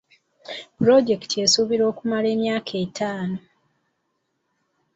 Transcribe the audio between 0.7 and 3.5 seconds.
Pulojekiti esuubirwa okumala emyaka etaano.